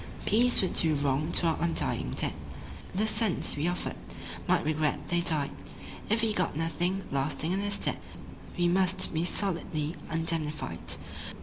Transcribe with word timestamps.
Peace 0.25 0.63
would 0.63 0.73
do 0.73 0.95
wrong 0.95 1.31
to 1.31 1.45
our 1.45 1.61
undying 1.61 2.09
dead, 2.09 2.33
The 2.95 3.05
sons 3.05 3.55
we 3.55 3.67
offered 3.67 3.97
might 4.47 4.65
regret 4.65 4.99
they 5.09 5.19
died 5.21 5.51
If 6.09 6.23
we 6.23 6.33
got 6.33 6.57
nothing 6.57 7.03
lasting 7.11 7.51
in 7.51 7.59
their 7.59 7.69
stead. 7.69 7.99
We 8.57 8.67
must 8.67 9.13
be 9.13 9.23
solidly 9.23 9.95
indemnified. 10.11 10.95